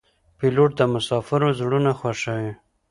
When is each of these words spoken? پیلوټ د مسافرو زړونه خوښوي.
پیلوټ 0.37 0.71
د 0.79 0.81
مسافرو 0.93 1.47
زړونه 1.59 1.91
خوښوي. 1.99 2.51